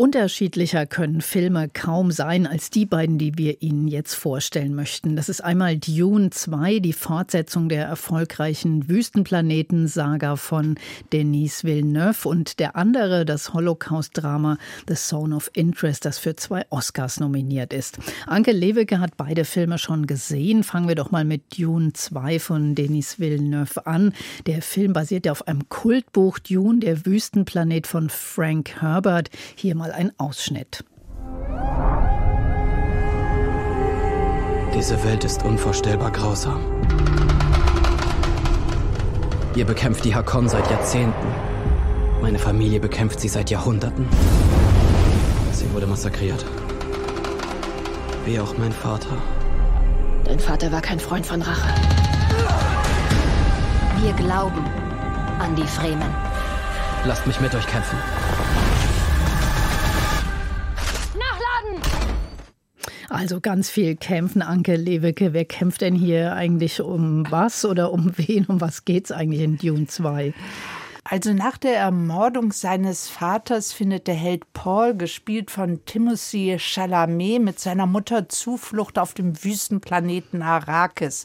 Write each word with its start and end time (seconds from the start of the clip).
Unterschiedlicher 0.00 0.86
können 0.86 1.20
Filme 1.20 1.68
kaum 1.68 2.10
sein 2.10 2.46
als 2.46 2.70
die 2.70 2.86
beiden, 2.86 3.18
die 3.18 3.36
wir 3.36 3.60
Ihnen 3.60 3.86
jetzt 3.86 4.14
vorstellen 4.14 4.74
möchten. 4.74 5.14
Das 5.14 5.28
ist 5.28 5.44
einmal 5.44 5.76
Dune 5.76 6.30
2, 6.30 6.78
die 6.78 6.94
Fortsetzung 6.94 7.68
der 7.68 7.84
erfolgreichen 7.84 8.88
Wüstenplaneten-Saga 8.88 10.36
von 10.36 10.76
Denis 11.12 11.64
Villeneuve 11.64 12.26
und 12.26 12.60
der 12.60 12.76
andere 12.76 13.26
das 13.26 13.52
Holocaust-Drama 13.52 14.56
The 14.88 14.94
Zone 14.94 15.36
of 15.36 15.50
Interest, 15.52 16.02
das 16.06 16.16
für 16.16 16.34
zwei 16.34 16.64
Oscars 16.70 17.20
nominiert 17.20 17.74
ist. 17.74 17.98
Anke 18.26 18.52
Lewicke 18.52 19.00
hat 19.00 19.18
beide 19.18 19.44
Filme 19.44 19.76
schon 19.76 20.06
gesehen. 20.06 20.64
Fangen 20.64 20.88
wir 20.88 20.94
doch 20.94 21.10
mal 21.10 21.26
mit 21.26 21.58
Dune 21.58 21.92
2 21.92 22.38
von 22.38 22.74
Denis 22.74 23.18
Villeneuve 23.18 23.86
an. 23.86 24.14
Der 24.46 24.62
Film 24.62 24.94
basiert 24.94 25.26
ja 25.26 25.32
auf 25.32 25.46
einem 25.46 25.68
Kultbuch 25.68 26.38
Dune, 26.38 26.78
der 26.78 27.04
Wüstenplanet 27.04 27.86
von 27.86 28.08
Frank 28.08 28.80
Herbert. 28.80 29.28
Hier 29.56 29.74
mal 29.74 29.89
mal 29.90 29.92
ein 29.92 30.12
Ausschnitt. 30.18 30.84
Diese 34.74 35.02
Welt 35.04 35.24
ist 35.24 35.44
unvorstellbar 35.44 36.12
grausam. 36.12 36.60
Ihr 39.56 39.64
bekämpft 39.64 40.04
die 40.04 40.14
Hakon 40.14 40.48
seit 40.48 40.70
Jahrzehnten. 40.70 41.26
Meine 42.22 42.38
Familie 42.38 42.78
bekämpft 42.78 43.20
sie 43.20 43.28
seit 43.28 43.50
Jahrhunderten. 43.50 44.06
Sie 45.52 45.70
wurde 45.72 45.86
massakriert. 45.86 46.44
Wie 48.24 48.38
auch 48.38 48.56
mein 48.58 48.72
Vater. 48.72 49.16
Dein 50.24 50.38
Vater 50.38 50.70
war 50.70 50.80
kein 50.80 51.00
Freund 51.00 51.26
von 51.26 51.42
Rache. 51.42 51.74
Wir 54.02 54.12
glauben 54.12 54.64
an 55.40 55.56
die 55.56 55.66
Fremen. 55.66 56.14
Lasst 57.04 57.26
mich 57.26 57.40
mit 57.40 57.54
euch 57.54 57.66
kämpfen. 57.66 57.98
Also 63.10 63.40
ganz 63.40 63.68
viel 63.68 63.96
kämpfen, 63.96 64.40
Anke 64.40 64.76
Lewicke. 64.76 65.32
Wer 65.32 65.44
kämpft 65.44 65.80
denn 65.80 65.96
hier 65.96 66.32
eigentlich 66.34 66.80
um 66.80 67.28
was 67.28 67.64
oder 67.64 67.92
um 67.92 68.12
wen? 68.16 68.46
Um 68.46 68.60
was 68.60 68.84
geht 68.84 69.06
es 69.06 69.12
eigentlich 69.12 69.42
in 69.42 69.58
Dune 69.58 69.88
2? 69.88 70.32
Also 71.12 71.32
nach 71.32 71.58
der 71.58 71.76
Ermordung 71.76 72.52
seines 72.52 73.08
Vaters 73.08 73.72
findet 73.72 74.06
der 74.06 74.14
Held 74.14 74.52
Paul, 74.52 74.94
gespielt 74.94 75.50
von 75.50 75.84
Timothy 75.84 76.56
Chalamet, 76.56 77.42
mit 77.42 77.58
seiner 77.58 77.86
Mutter 77.86 78.28
Zuflucht 78.28 78.96
auf 78.96 79.12
dem 79.12 79.42
Wüstenplaneten 79.42 80.40
Arrakis. 80.40 81.24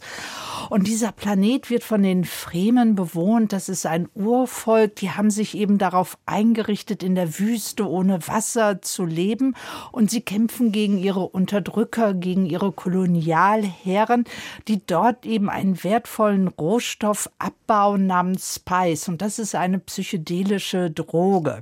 Und 0.71 0.87
dieser 0.87 1.11
Planet 1.11 1.69
wird 1.69 1.83
von 1.83 2.01
den 2.01 2.23
Fremen 2.25 2.95
bewohnt. 2.95 3.53
Das 3.53 3.69
ist 3.69 3.85
ein 3.85 4.09
Urvolk. 4.15 4.95
Die 4.95 5.11
haben 5.11 5.29
sich 5.29 5.55
eben 5.55 5.77
darauf 5.77 6.17
eingerichtet, 6.25 7.03
in 7.03 7.13
der 7.13 7.37
Wüste 7.37 7.87
ohne 7.87 8.27
Wasser 8.27 8.81
zu 8.81 9.05
leben. 9.05 9.53
Und 9.91 10.09
sie 10.09 10.21
kämpfen 10.21 10.71
gegen 10.71 10.97
ihre 10.97 11.27
Unterdrücker, 11.27 12.15
gegen 12.15 12.47
ihre 12.47 12.71
Kolonialherren, 12.71 14.23
die 14.67 14.83
dort 14.83 15.27
eben 15.27 15.47
einen 15.51 15.83
wertvollen 15.83 16.47
Rohstoff 16.47 17.29
abbauen 17.37 18.07
namens 18.07 18.55
Spice. 18.55 19.09
Und 19.09 19.21
das 19.21 19.37
ist 19.37 19.53
eine 19.53 19.74
eine 19.75 19.83
psychedelische 19.83 20.89
Droge. 20.89 21.61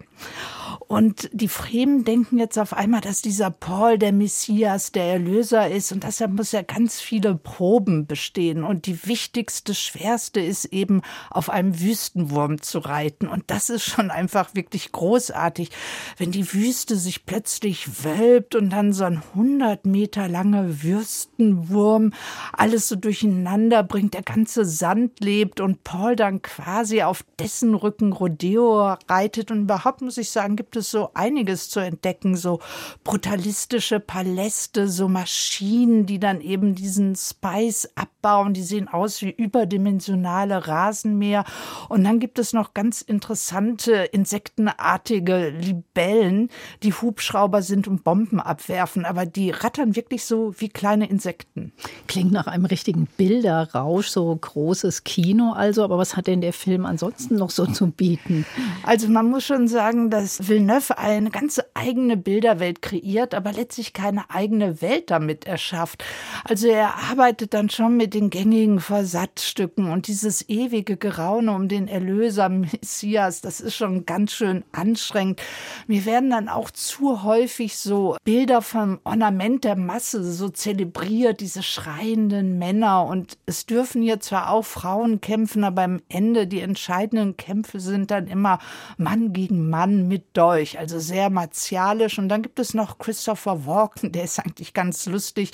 Und 0.88 1.30
die 1.34 1.48
Fremen 1.48 2.04
denken 2.04 2.40
jetzt 2.40 2.58
auf 2.60 2.74
einmal, 2.74 3.02
dass 3.02 3.22
dieser 3.22 3.52
Paul 3.52 3.98
der 3.98 4.12
Messias, 4.12 4.92
der 4.92 5.06
Erlöser 5.06 5.70
ist 5.70 5.92
und 5.92 6.04
deshalb 6.04 6.32
muss 6.32 6.54
er 6.54 6.64
ganz 6.64 7.00
viele 7.00 7.36
Proben 7.36 8.06
bestehen. 8.06 8.64
Und 8.64 8.86
die 8.86 9.06
wichtigste, 9.08 9.74
schwerste 9.74 10.40
ist 10.40 10.66
eben, 10.66 11.02
auf 11.30 11.50
einem 11.50 11.80
Wüstenwurm 11.80 12.62
zu 12.62 12.80
reiten. 12.80 13.28
Und 13.28 13.46
das 13.48 13.70
ist 13.70 13.84
schon 13.84 14.12
einfach 14.12 14.56
wirklich 14.56 14.92
großartig, 14.92 15.70
wenn 16.18 16.32
die 16.32 16.54
Wüste 16.54 16.96
sich 16.96 17.26
plötzlich 17.26 18.04
wölbt 18.04 18.56
und 18.56 18.70
dann 18.70 18.94
so 18.94 19.06
ein 19.06 19.24
100 19.34 19.86
Meter 19.86 20.28
langer 20.28 20.84
Würstenwurm 20.84 22.14
alles 22.52 22.88
so 22.88 22.96
durcheinander 22.96 23.84
bringt, 23.84 24.14
der 24.14 24.24
ganze 24.24 24.66
Sand 24.66 25.20
lebt 25.20 25.60
und 25.60 25.84
Paul 25.84 26.16
dann 26.16 26.42
quasi 26.42 27.04
auf 27.04 27.24
dessen 27.40 27.76
Rücken 27.76 28.14
Rodeo 28.14 28.98
reitet. 29.08 29.52
Und 29.52 29.64
überhaupt 29.64 30.02
muss 30.02 30.18
ich 30.18 30.30
sagen, 30.30 30.56
gibt 30.56 30.73
es 30.76 30.92
so 30.92 31.12
einiges 31.14 31.70
zu 31.70 31.80
entdecken, 31.80 32.36
so 32.36 32.60
brutalistische 33.04 34.00
Paläste, 34.00 34.88
so 34.88 35.08
Maschinen, 35.08 36.06
die 36.06 36.20
dann 36.20 36.42
eben 36.42 36.76
diesen 36.76 37.16
Spice 37.16 37.90
abbauen, 37.96 38.54
die 38.54 38.64
sehen 38.64 38.88
aus 38.88 39.22
wie 39.22 39.32
überdimensionale 39.32 40.68
Rasenmäher. 40.68 41.46
Und 41.90 42.04
dann 42.04 42.20
gibt 42.20 42.40
es 42.40 42.54
noch 42.54 42.74
ganz 42.74 43.02
interessante 43.02 43.94
insektenartige 43.94 45.50
Libellen, 45.50 46.50
die 46.84 46.94
Hubschrauber 46.94 47.62
sind 47.62 47.88
und 47.88 48.04
Bomben 48.04 48.40
abwerfen, 48.40 49.06
aber 49.06 49.26
die 49.26 49.52
rattern 49.52 49.96
wirklich 49.96 50.26
so 50.26 50.54
wie 50.58 50.70
kleine 50.70 51.10
Insekten. 51.10 51.74
Klingt 52.08 52.32
nach 52.32 52.48
einem 52.48 52.66
richtigen 52.66 53.08
Bilderrausch, 53.18 54.08
so 54.08 54.36
großes 54.36 55.04
Kino 55.04 55.54
also, 55.54 55.84
aber 55.84 55.98
was 55.98 56.16
hat 56.16 56.28
denn 56.28 56.42
der 56.42 56.54
Film 56.54 56.86
ansonsten 56.86 57.36
noch 57.36 57.50
so 57.50 57.66
zu 57.66 57.88
bieten? 57.88 58.46
Also 58.84 59.08
man 59.08 59.30
muss 59.30 59.46
schon 59.46 59.68
sagen, 59.68 60.10
dass 60.10 60.48
Villeneuve 60.64 60.98
eine 60.98 61.30
ganze 61.30 61.66
eigene 61.74 62.16
Bilderwelt 62.16 62.82
kreiert, 62.82 63.34
aber 63.34 63.52
letztlich 63.52 63.92
keine 63.92 64.30
eigene 64.30 64.82
Welt 64.82 65.12
damit 65.12 65.46
erschafft. 65.46 66.06
Also 66.46 66.68
er 66.68 66.96
arbeitet 67.12 67.54
dann 67.54 67.70
schon 67.70 67.98
mit 67.98 68.14
den 68.14 68.30
gängigen 68.30 68.80
Versatzstücken 68.80 69.92
und 69.92 70.08
dieses 70.08 70.48
ewige 70.48 70.96
Geraune 70.96 71.52
um 71.52 71.68
den 71.68 71.90
Erlöser 71.90 72.48
Messias, 72.48 73.42
das 73.42 73.60
ist 73.60 73.76
schon 73.76 74.06
ganz 74.06 74.32
schön 74.32 74.64
anstrengend. 74.72 75.42
Mir 75.88 76.06
werden 76.06 76.30
dann 76.30 76.48
auch 76.48 76.72
zu 76.72 77.24
häufig 77.24 77.78
so 77.78 78.16
Bilder 78.24 78.62
vom 78.62 79.00
Ornament 79.04 79.66
der 79.66 79.76
Masse 79.76 80.24
so 80.24 80.48
zelebriert, 80.48 81.42
diese 81.42 81.62
schreienden 81.62 82.58
Männer 82.58 83.06
und 83.06 83.38
es 83.46 83.66
dürfen 83.66 84.02
hier 84.02 84.22
zwar 84.22 84.50
auch 84.50 84.64
Frauen 84.64 85.20
kämpfen, 85.20 85.66
aber 85.66 85.84
am 85.84 86.02
Ende 86.08 86.48
die 86.48 86.62
entscheidenden 86.62 87.36
Kämpfe 87.36 87.82
sind 87.82 88.12
dann 88.12 88.28
immer 88.28 88.60
Mann 88.98 89.34
gegen 89.34 89.70
Mann 89.70 90.08
mit 90.08 90.38
Dolch, 90.54 90.78
also 90.78 91.00
sehr 91.00 91.30
martialisch. 91.30 92.20
Und 92.20 92.30
dann 92.30 92.44
gibt 92.44 92.60
es 92.60 92.74
noch 92.74 93.00
Christopher 93.00 93.66
Walken, 93.66 94.12
der 94.12 94.26
ist 94.26 94.40
eigentlich 94.40 94.74
ganz 94.74 95.06
lustig, 95.08 95.52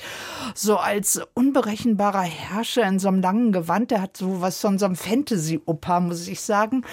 so 0.54 0.76
als 0.76 1.20
unberechenbarer 1.34 2.22
Herrscher 2.22 2.86
in 2.86 2.98
so 2.98 3.08
einem 3.08 3.22
langen 3.22 3.52
Gewand. 3.52 3.90
Der 3.90 4.02
hat 4.02 4.16
so 4.16 4.42
was 4.42 4.60
von 4.60 4.78
so 4.78 4.86
einem 4.86 4.96
Fantasy-Oper, 4.96 6.00
muss 6.00 6.28
ich 6.28 6.42
sagen. 6.42 6.84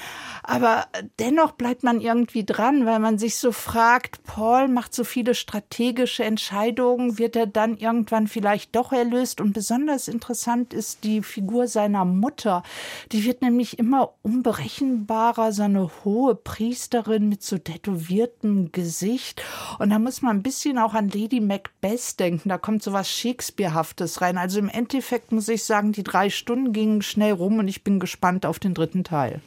Aber 0.43 0.85
dennoch 1.19 1.51
bleibt 1.51 1.83
man 1.83 1.99
irgendwie 1.99 2.45
dran, 2.45 2.85
weil 2.85 2.99
man 2.99 3.17
sich 3.17 3.35
so 3.35 3.51
fragt, 3.51 4.23
Paul 4.23 4.69
macht 4.69 4.93
so 4.93 5.03
viele 5.03 5.35
strategische 5.35 6.23
Entscheidungen, 6.23 7.17
wird 7.17 7.35
er 7.35 7.47
dann 7.47 7.75
irgendwann 7.75 8.27
vielleicht 8.27 8.75
doch 8.75 8.93
erlöst? 8.93 9.41
Und 9.41 9.51
besonders 9.51 10.07
interessant 10.07 10.73
ist 10.73 11.03
die 11.03 11.21
Figur 11.21 11.67
seiner 11.67 12.05
Mutter. 12.05 12.63
Die 13.11 13.25
wird 13.25 13.41
nämlich 13.41 13.77
immer 13.79 14.13
unberechenbarer, 14.21 15.51
so 15.51 15.63
eine 15.63 15.89
hohe 16.05 16.35
Priesterin 16.35 17.27
mit 17.27 17.43
so 17.43 17.57
tätowiertem 17.97 18.71
Gesicht. 18.71 19.43
Und 19.79 19.89
da 19.89 19.99
muss 19.99 20.21
man 20.21 20.37
ein 20.37 20.43
bisschen 20.43 20.77
auch 20.77 20.93
an 20.93 21.09
Lady 21.09 21.39
Macbeth 21.39 22.19
denken. 22.19 22.49
Da 22.49 22.57
kommt 22.57 22.83
so 22.83 22.93
was 22.93 23.09
Shakespearehaftes 23.09 24.21
rein. 24.21 24.37
Also 24.37 24.59
im 24.59 24.69
Endeffekt 24.69 25.31
muss 25.31 25.49
ich 25.49 25.63
sagen, 25.63 25.91
die 25.91 26.03
drei 26.03 26.29
Stunden 26.29 26.73
gingen 26.73 27.01
schnell 27.01 27.33
rum 27.33 27.59
und 27.59 27.67
ich 27.67 27.83
bin 27.83 27.99
gespannt 27.99 28.45
auf 28.45 28.59
den 28.59 28.73
dritten 28.73 29.03
Teil. 29.03 29.41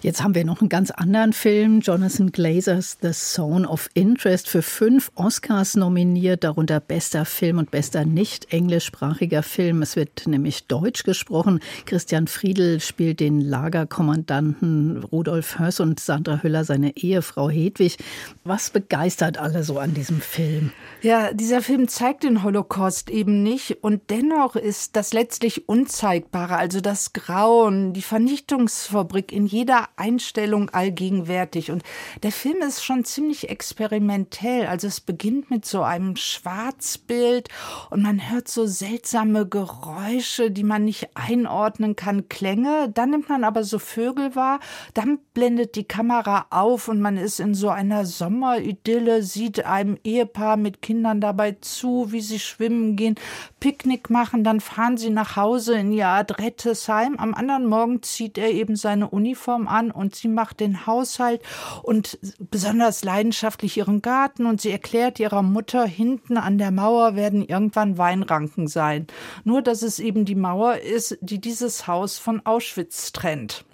Jetzt 0.00 0.22
haben 0.22 0.36
wir 0.36 0.44
noch 0.44 0.60
einen 0.60 0.68
ganz 0.68 0.92
anderen 0.92 1.32
Film, 1.32 1.80
Jonathan 1.80 2.30
Glazers 2.30 2.98
The 3.02 3.10
Zone 3.10 3.68
of 3.68 3.88
Interest, 3.94 4.48
für 4.48 4.62
fünf 4.62 5.10
Oscars 5.16 5.74
nominiert, 5.74 6.44
darunter 6.44 6.78
bester 6.78 7.24
Film 7.24 7.58
und 7.58 7.72
bester 7.72 8.04
nicht 8.04 8.52
englischsprachiger 8.52 9.42
Film. 9.42 9.82
Es 9.82 9.96
wird 9.96 10.28
nämlich 10.28 10.68
Deutsch 10.68 11.02
gesprochen. 11.02 11.58
Christian 11.84 12.28
Friedel 12.28 12.78
spielt 12.78 13.18
den 13.18 13.40
Lagerkommandanten 13.40 15.02
Rudolf 15.02 15.58
Höss 15.58 15.80
und 15.80 15.98
Sandra 15.98 16.44
Hüller 16.44 16.64
seine 16.64 16.96
Ehefrau 16.96 17.50
Hedwig. 17.50 17.96
Was 18.44 18.70
begeistert 18.70 19.38
alle 19.38 19.64
so 19.64 19.80
an 19.80 19.94
diesem 19.94 20.20
Film? 20.20 20.70
Ja, 21.02 21.32
dieser 21.32 21.60
Film 21.60 21.88
zeigt 21.88 22.22
den 22.22 22.44
Holocaust 22.44 23.10
eben 23.10 23.42
nicht 23.42 23.78
und 23.82 24.10
dennoch 24.10 24.54
ist 24.54 24.94
das 24.94 25.12
letztlich 25.12 25.68
Unzeigbare, 25.68 26.56
also 26.56 26.80
das 26.80 27.12
Grauen, 27.12 27.94
die 27.94 28.02
Vernichtungsfabrik 28.02 29.32
in 29.32 29.46
jeder 29.46 29.87
Einstellung 29.96 30.70
allgegenwärtig. 30.70 31.70
Und 31.70 31.82
der 32.22 32.32
Film 32.32 32.58
ist 32.58 32.84
schon 32.84 33.04
ziemlich 33.04 33.48
experimentell. 33.48 34.66
Also 34.66 34.86
es 34.86 35.00
beginnt 35.00 35.50
mit 35.50 35.64
so 35.64 35.82
einem 35.82 36.16
Schwarzbild 36.16 37.48
und 37.90 38.02
man 38.02 38.30
hört 38.30 38.48
so 38.48 38.66
seltsame 38.66 39.46
Geräusche, 39.46 40.50
die 40.50 40.64
man 40.64 40.84
nicht 40.84 41.08
einordnen 41.14 41.96
kann, 41.96 42.28
Klänge. 42.28 42.90
Dann 42.92 43.10
nimmt 43.10 43.28
man 43.28 43.44
aber 43.44 43.64
so 43.64 43.78
Vögel 43.78 44.34
wahr, 44.34 44.60
dann 44.94 45.18
blendet 45.34 45.76
die 45.76 45.84
Kamera 45.84 46.46
auf 46.50 46.88
und 46.88 47.00
man 47.00 47.16
ist 47.16 47.40
in 47.40 47.54
so 47.54 47.68
einer 47.68 48.04
Sommeridylle, 48.04 49.22
sieht 49.22 49.64
einem 49.64 49.98
Ehepaar 50.04 50.56
mit 50.56 50.82
Kindern 50.82 51.20
dabei 51.20 51.52
zu, 51.60 52.12
wie 52.12 52.20
sie 52.20 52.38
schwimmen 52.38 52.96
gehen, 52.96 53.14
Picknick 53.60 54.10
machen, 54.10 54.44
dann 54.44 54.60
fahren 54.60 54.96
sie 54.96 55.10
nach 55.10 55.36
Hause 55.36 55.74
in 55.74 55.92
ihr 55.92 56.08
Adrettesheim. 56.08 57.16
Am 57.16 57.34
anderen 57.34 57.66
Morgen 57.66 58.02
zieht 58.02 58.38
er 58.38 58.50
eben 58.50 58.76
seine 58.76 59.08
Uniform 59.08 59.68
an 59.68 59.77
und 59.90 60.14
sie 60.14 60.28
macht 60.28 60.60
den 60.60 60.86
Haushalt 60.86 61.40
und 61.82 62.18
besonders 62.50 63.04
leidenschaftlich 63.04 63.76
ihren 63.76 64.02
Garten 64.02 64.46
und 64.46 64.60
sie 64.60 64.70
erklärt 64.70 65.20
ihrer 65.20 65.42
Mutter, 65.42 65.86
hinten 65.86 66.36
an 66.36 66.58
der 66.58 66.70
Mauer 66.70 67.16
werden 67.16 67.46
irgendwann 67.46 67.98
Weinranken 67.98 68.68
sein. 68.68 69.06
Nur, 69.44 69.62
dass 69.62 69.82
es 69.82 69.98
eben 69.98 70.24
die 70.24 70.34
Mauer 70.34 70.76
ist, 70.76 71.18
die 71.20 71.40
dieses 71.40 71.86
Haus 71.86 72.18
von 72.18 72.44
Auschwitz 72.44 73.12
trennt. 73.12 73.64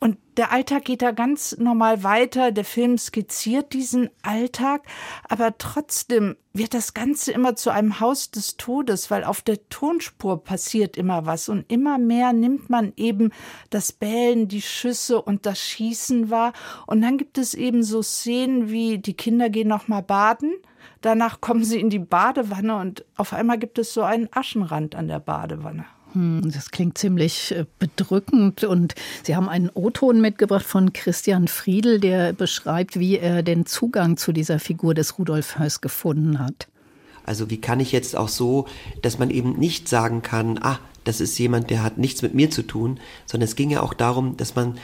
Und 0.00 0.18
der 0.36 0.52
Alltag 0.52 0.84
geht 0.84 1.02
da 1.02 1.12
ganz 1.12 1.56
normal 1.58 2.02
weiter. 2.02 2.52
Der 2.52 2.64
Film 2.64 2.98
skizziert 2.98 3.72
diesen 3.72 4.10
Alltag, 4.22 4.82
aber 5.28 5.56
trotzdem 5.58 6.36
wird 6.52 6.74
das 6.74 6.94
Ganze 6.94 7.32
immer 7.32 7.56
zu 7.56 7.70
einem 7.70 8.00
Haus 8.00 8.30
des 8.30 8.56
Todes, 8.56 9.10
weil 9.10 9.24
auf 9.24 9.42
der 9.42 9.68
Tonspur 9.68 10.42
passiert 10.42 10.96
immer 10.96 11.26
was 11.26 11.48
und 11.48 11.70
immer 11.70 11.98
mehr 11.98 12.32
nimmt 12.32 12.70
man 12.70 12.92
eben 12.96 13.30
das 13.70 13.92
Bällen, 13.92 14.48
die 14.48 14.62
Schüsse 14.62 15.20
und 15.20 15.46
das 15.46 15.60
Schießen 15.60 16.30
wahr. 16.30 16.52
Und 16.86 17.02
dann 17.02 17.18
gibt 17.18 17.38
es 17.38 17.54
eben 17.54 17.82
so 17.82 18.02
Szenen 18.02 18.70
wie 18.70 18.98
die 18.98 19.14
Kinder 19.14 19.50
gehen 19.50 19.68
noch 19.68 19.88
mal 19.88 20.02
baden. 20.02 20.52
Danach 21.00 21.40
kommen 21.40 21.64
sie 21.64 21.80
in 21.80 21.90
die 21.90 21.98
Badewanne 21.98 22.76
und 22.76 23.04
auf 23.16 23.32
einmal 23.32 23.58
gibt 23.58 23.78
es 23.78 23.92
so 23.92 24.02
einen 24.02 24.28
Aschenrand 24.32 24.94
an 24.94 25.08
der 25.08 25.20
Badewanne. 25.20 25.84
Hm, 26.14 26.50
das 26.52 26.70
klingt 26.70 26.96
ziemlich 26.96 27.52
äh, 27.52 27.66
bedrückend. 27.78 28.64
Und 28.64 28.94
Sie 29.22 29.36
haben 29.36 29.48
einen 29.48 29.70
O-Ton 29.74 30.20
mitgebracht 30.20 30.64
von 30.64 30.92
Christian 30.92 31.48
Friedel, 31.48 32.00
der 32.00 32.32
beschreibt, 32.32 32.98
wie 32.98 33.18
er 33.18 33.42
den 33.42 33.66
Zugang 33.66 34.16
zu 34.16 34.32
dieser 34.32 34.58
Figur 34.58 34.94
des 34.94 35.18
Rudolf 35.18 35.58
Höss 35.58 35.80
gefunden 35.80 36.38
hat. 36.38 36.68
Also 37.26 37.50
wie 37.50 37.60
kann 37.60 37.80
ich 37.80 37.92
jetzt 37.92 38.16
auch 38.16 38.28
so, 38.28 38.66
dass 39.02 39.18
man 39.18 39.30
eben 39.30 39.58
nicht 39.58 39.88
sagen 39.88 40.22
kann, 40.22 40.58
ah, 40.58 40.78
das 41.04 41.20
ist 41.20 41.38
jemand, 41.38 41.70
der 41.70 41.82
hat 41.82 41.98
nichts 41.98 42.22
mit 42.22 42.34
mir 42.34 42.50
zu 42.50 42.62
tun, 42.62 43.00
sondern 43.26 43.48
es 43.48 43.56
ging 43.56 43.70
ja 43.70 43.82
auch 43.82 43.94
darum, 43.94 44.36
dass 44.36 44.54
man 44.54 44.78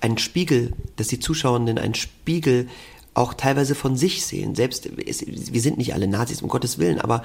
einen 0.00 0.18
Spiegel, 0.18 0.72
dass 0.96 1.08
die 1.08 1.20
Zuschauenden 1.20 1.78
einen 1.78 1.94
Spiegel 1.94 2.68
auch 3.14 3.34
teilweise 3.34 3.74
von 3.74 3.96
sich 3.96 4.24
sehen. 4.24 4.54
Selbst, 4.54 4.88
wir 4.96 5.60
sind 5.60 5.78
nicht 5.78 5.94
alle 5.94 6.08
Nazis, 6.08 6.42
um 6.42 6.48
Gottes 6.48 6.78
Willen, 6.78 7.00
aber 7.00 7.22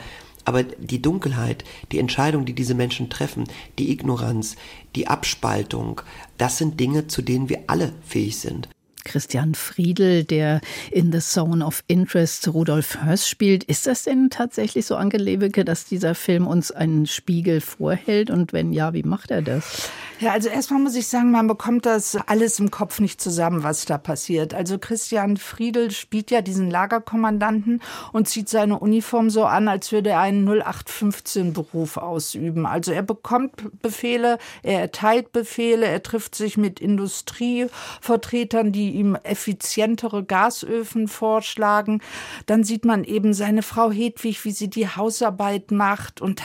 aber 0.47 0.63
die 0.63 1.01
Dunkelheit, 1.01 1.65
die 1.91 1.99
Entscheidung, 1.99 2.45
die 2.45 2.53
diese 2.53 2.73
Menschen 2.73 3.09
treffen, 3.09 3.43
die 3.77 3.91
Ignoranz, 3.91 4.55
die 4.95 5.07
Abspaltung, 5.07 6.01
das 6.37 6.57
sind 6.57 6.79
Dinge, 6.79 7.07
zu 7.07 7.21
denen 7.21 7.49
wir 7.49 7.65
alle 7.67 7.91
fähig 8.05 8.37
sind. 8.39 8.69
Christian 9.07 9.55
Friedel, 9.55 10.23
der 10.23 10.61
in 10.91 11.11
The 11.11 11.19
Zone 11.19 11.65
of 11.65 11.83
Interest 11.87 12.47
Rudolf 12.53 12.99
Höss 13.03 13.27
spielt. 13.27 13.63
Ist 13.63 13.87
das 13.87 14.03
denn 14.03 14.29
tatsächlich 14.29 14.85
so, 14.85 14.95
Anke 14.95 15.17
Lewicke, 15.17 15.65
dass 15.65 15.85
dieser 15.85 16.13
Film 16.13 16.45
uns 16.45 16.71
einen 16.71 17.05
Spiegel 17.05 17.61
vorhält? 17.61 18.29
Und 18.29 18.53
wenn 18.53 18.73
ja, 18.73 18.93
wie 18.93 19.03
macht 19.03 19.31
er 19.31 19.41
das? 19.41 19.89
Ja, 20.19 20.31
also 20.31 20.49
erstmal 20.49 20.81
muss 20.81 20.95
ich 20.95 21.07
sagen, 21.07 21.29
man 21.29 21.47
bekommt 21.47 21.85
das 21.85 22.17
alles 22.25 22.59
im 22.59 22.71
Kopf 22.71 22.99
nicht 22.99 23.21
zusammen, 23.21 23.61
was 23.61 23.85
da 23.85 23.99
passiert. 23.99 24.53
Also 24.53 24.79
Christian 24.79 25.37
Friedel 25.37 25.91
spielt 25.91 26.31
ja 26.31 26.41
diesen 26.41 26.71
Lagerkommandanten 26.71 27.81
und 28.13 28.27
zieht 28.27 28.49
seine 28.49 28.79
Uniform 28.79 29.29
so 29.29 29.45
an, 29.45 29.67
als 29.67 29.91
würde 29.91 30.09
er 30.09 30.19
einen 30.21 30.49
0815-Beruf 30.49 31.97
ausüben. 31.97 32.65
Also 32.65 32.91
er 32.91 33.03
bekommt 33.03 33.81
Befehle, 33.81 34.39
er 34.63 34.81
erteilt 34.81 35.31
Befehle, 35.31 35.85
er 35.85 36.01
trifft 36.01 36.33
sich 36.33 36.57
mit 36.57 36.79
Industrievertretern, 36.79 38.71
die 38.71 38.96
ihm 38.97 39.15
effizientere 39.23 40.23
Gasöfen 40.23 41.07
vorschlagen. 41.07 42.01
Dann 42.45 42.63
sieht 42.63 42.85
man 42.85 43.03
eben 43.03 43.33
seine 43.33 43.61
Frau 43.61 43.91
Hedwig, 43.91 44.43
wie 44.43 44.51
sie 44.51 44.69
die 44.69 44.87
Hausarbeit 44.87 45.71
macht. 45.71 46.21
Und 46.21 46.41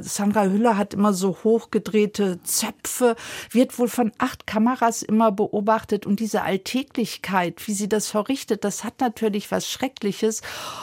Sandra 0.00 0.44
Hüller 0.44 0.76
hat 0.76 0.94
immer 0.94 1.12
so 1.12 1.36
hochgedrehte 1.44 2.42
Zöpfe, 2.42 3.16
wird 3.50 3.78
wohl 3.78 3.88
von 3.88 4.12
acht 4.18 4.46
Kameras 4.46 5.02
immer 5.02 5.30
beobachtet. 5.32 6.06
Und 6.06 6.20
diese 6.20 6.42
Alltäglichkeit, 6.42 7.66
wie 7.66 7.74
sie 7.74 7.88
das 7.88 8.08
verrichtet, 8.08 8.64
das 8.64 8.84
hat 8.84 9.00
natürlich 9.00 9.50
was 9.50 9.68
Schreckliches. 9.68 10.42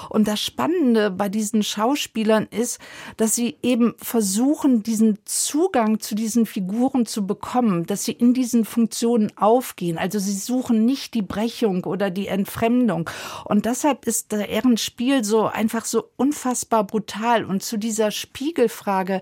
Und 0.09 0.27
das 0.27 0.41
Spannende 0.41 1.09
bei 1.09 1.29
diesen 1.29 1.63
Schauspielern 1.63 2.47
ist, 2.51 2.79
dass 3.17 3.35
sie 3.35 3.57
eben 3.63 3.95
versuchen, 3.97 4.83
diesen 4.83 5.17
Zugang 5.25 5.99
zu 5.99 6.15
diesen 6.15 6.45
Figuren 6.45 7.05
zu 7.05 7.25
bekommen, 7.25 7.85
dass 7.85 8.03
sie 8.05 8.11
in 8.11 8.33
diesen 8.33 8.65
Funktionen 8.65 9.31
aufgehen. 9.37 9.97
Also 9.97 10.19
sie 10.19 10.33
suchen 10.33 10.85
nicht 10.85 10.98
nicht 10.99 11.13
die 11.13 11.21
Brechung 11.21 11.85
oder 11.85 12.09
die 12.09 12.27
Entfremdung. 12.27 13.09
Und 13.45 13.65
deshalb 13.65 14.05
ist 14.05 14.33
deren 14.33 14.77
Spiel 14.77 15.23
so 15.23 15.45
einfach 15.45 15.85
so 15.85 16.09
unfassbar 16.17 16.83
brutal. 16.83 17.45
Und 17.45 17.63
zu 17.63 17.77
dieser 17.77 18.11
Spiegelfrage, 18.11 19.21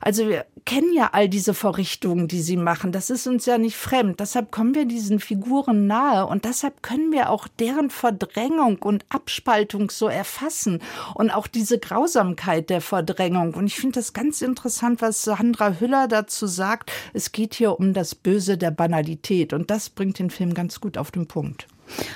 also 0.00 0.28
wir 0.28 0.46
kennen 0.64 0.92
ja 0.92 1.10
all 1.12 1.28
diese 1.28 1.54
Verrichtungen, 1.54 2.28
die 2.28 2.42
sie 2.42 2.56
machen. 2.56 2.92
Das 2.92 3.10
ist 3.10 3.26
uns 3.26 3.46
ja 3.46 3.58
nicht 3.58 3.76
fremd. 3.76 4.20
Deshalb 4.20 4.52
kommen 4.52 4.74
wir 4.74 4.84
diesen 4.84 5.18
Figuren 5.18 5.86
nahe 5.86 6.26
und 6.26 6.44
deshalb 6.44 6.82
können 6.82 7.10
wir 7.10 7.30
auch 7.30 7.48
deren 7.48 7.90
Verdrängung 7.90 8.76
und 8.82 9.04
Abspaltung 9.08 9.90
so 9.90 10.08
erfassen 10.08 10.80
und 11.14 11.30
auch 11.30 11.46
diese 11.46 11.78
Grausamkeit 11.78 12.70
der 12.70 12.82
Verdrängung. 12.82 13.54
Und 13.54 13.66
ich 13.66 13.76
finde 13.76 13.94
das 13.94 14.12
ganz 14.12 14.42
interessant, 14.42 15.00
was 15.00 15.22
Sandra 15.22 15.80
Hüller 15.80 16.06
dazu 16.06 16.46
sagt. 16.46 16.92
Es 17.14 17.32
geht 17.32 17.54
hier 17.54 17.80
um 17.80 17.94
das 17.94 18.14
Böse 18.14 18.58
der 18.58 18.70
Banalität 18.70 19.54
und 19.54 19.70
das 19.70 19.88
bringt 19.88 20.18
den 20.18 20.28
Film 20.28 20.52
ganz 20.52 20.80
gut 20.80 20.98
auf 21.08 21.12
den 21.12 21.26
Punkt. 21.26 21.66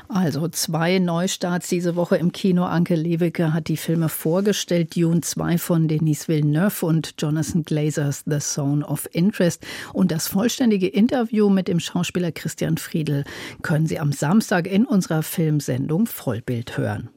Also 0.07 0.49
zwei 0.49 0.99
Neustarts 0.99 1.69
diese 1.69 1.97
Woche 1.97 2.17
im 2.17 2.31
Kino. 2.31 2.65
Anke 2.65 2.95
Lewicke 2.95 3.55
hat 3.55 3.69
die 3.69 3.79
Filme 3.79 4.11
vorgestellt. 4.11 4.95
Dune 4.95 5.23
2 5.23 5.57
von 5.57 5.89
Denis 5.89 6.29
Villeneuve 6.29 6.85
und 6.85 7.15
Jonathan 7.17 7.63
Glazers 7.63 8.23
The 8.27 8.39
Zone 8.39 8.87
of 8.87 9.09
Interest. 9.13 9.67
Und 9.95 10.11
das 10.11 10.29
vollständige 10.29 10.89
Interview 10.89 11.49
mit 11.49 11.69
dem 11.69 11.81
Schauspieler 11.81 12.33
Christian 12.33 12.77
Friedel 12.77 13.25
können 13.63 13.87
Sie 13.87 13.99
am 13.99 14.13
Samstag 14.13 14.67
in 14.67 14.85
unserer 14.85 15.23
Filmsendung 15.23 16.07
Vollbild 16.07 16.77
hören. 16.77 17.09